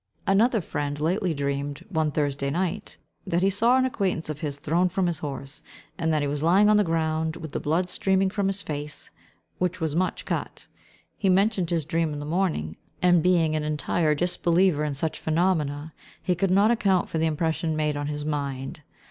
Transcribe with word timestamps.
Another 0.25 0.61
friend 0.61 0.99
lately 0.99 1.31
dreamed, 1.31 1.85
one 1.89 2.09
Thursday 2.09 2.49
night, 2.49 2.97
that 3.27 3.43
he 3.43 3.51
saw 3.51 3.77
an 3.77 3.85
acquaintance 3.85 4.29
of 4.29 4.39
his 4.41 4.57
thrown 4.57 4.89
from 4.89 5.05
his 5.05 5.19
horse; 5.19 5.61
and 5.95 6.11
that 6.11 6.23
he 6.23 6.27
was 6.27 6.41
lying 6.41 6.69
on 6.69 6.77
the 6.77 6.83
ground 6.83 7.35
with 7.35 7.51
the 7.51 7.59
blood 7.59 7.87
streaming 7.87 8.31
from 8.31 8.47
his 8.47 8.63
face, 8.63 9.11
which 9.59 9.79
was 9.79 9.95
much 9.95 10.25
cut. 10.25 10.65
He 11.19 11.29
mentioned 11.29 11.69
his 11.69 11.85
dream 11.85 12.13
in 12.13 12.19
the 12.19 12.25
morning, 12.25 12.77
and 12.99 13.21
being 13.21 13.55
an 13.55 13.61
entire 13.63 14.15
disbeliever 14.15 14.83
in 14.83 14.95
such 14.95 15.19
phenomena, 15.19 15.93
he 16.23 16.33
could 16.33 16.49
not 16.49 16.71
account 16.71 17.07
for 17.07 17.19
the 17.19 17.27
impression 17.27 17.75
made 17.75 17.95
on 17.95 18.07
his 18.07 18.25
mind. 18.25 18.81